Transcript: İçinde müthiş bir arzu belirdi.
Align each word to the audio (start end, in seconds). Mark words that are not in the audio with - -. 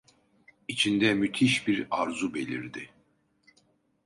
İçinde 0.67 1.13
müthiş 1.13 1.67
bir 1.67 1.87
arzu 1.91 2.33
belirdi. 2.33 2.89